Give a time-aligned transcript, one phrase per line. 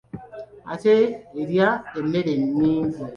[0.73, 0.95] Ate
[1.41, 1.69] erya
[1.99, 3.01] emmere nnyingi.